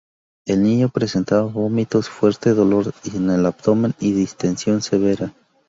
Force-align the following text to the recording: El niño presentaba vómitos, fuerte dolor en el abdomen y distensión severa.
El 0.47 0.63
niño 0.63 0.89
presentaba 0.89 1.43
vómitos, 1.43 2.09
fuerte 2.09 2.55
dolor 2.55 2.91
en 3.13 3.29
el 3.29 3.45
abdomen 3.45 3.93
y 3.99 4.13
distensión 4.13 4.81
severa. 4.81 5.31